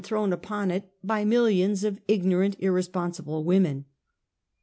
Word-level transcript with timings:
145 0.01 0.09
thrown 0.17 0.33
upon 0.33 0.71
it, 0.71 0.89
by 1.03 1.23
millions 1.23 1.83
of 1.83 2.01
ignorant, 2.07 2.55
irresponsible 2.57 3.43
women. 3.43 3.85